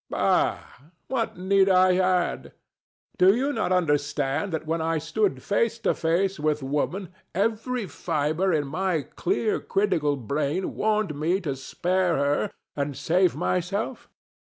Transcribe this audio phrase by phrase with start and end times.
[0.09, 0.19] DON JUAN.
[0.19, 0.85] Bah!
[1.15, 2.53] what need I add?
[3.19, 8.51] Do you not understand that when I stood face to face with Woman, every fibre
[8.51, 14.09] in my clear critical brain warned me to spare her and save myself.